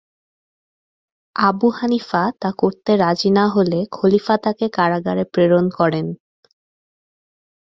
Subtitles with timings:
[1.35, 6.07] Abu Hanifa তা করতে রাজি না হলে খলিফা তাকে কারাগারে প্রেরণ করেন।